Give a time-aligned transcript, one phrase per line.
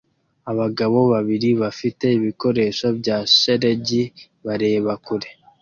[0.51, 4.03] Abagabo babiri bafite ibikoresho bya shelegi
[4.45, 5.29] bareba kure